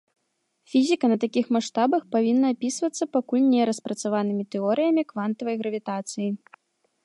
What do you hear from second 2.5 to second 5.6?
апісвацца пакуль не распрацаванымі тэорыямі квантавай